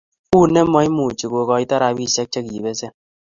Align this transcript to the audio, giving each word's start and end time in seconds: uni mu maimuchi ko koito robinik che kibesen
uni 0.39 0.59
mu 0.65 0.69
maimuchi 0.75 1.25
ko 1.31 1.39
koito 1.49 1.75
robinik 1.81 2.27
che 2.31 2.39
kibesen 2.47 2.93